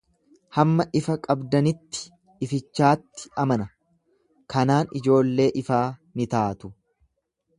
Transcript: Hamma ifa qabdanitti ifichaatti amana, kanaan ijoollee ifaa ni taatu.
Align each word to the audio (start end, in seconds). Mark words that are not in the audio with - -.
Hamma 0.55 0.85
ifa 0.99 1.15
qabdanitti 1.27 2.47
ifichaatti 2.47 3.29
amana, 3.45 3.67
kanaan 4.55 4.91
ijoollee 5.01 5.49
ifaa 5.65 5.85
ni 6.21 6.31
taatu. 6.35 6.73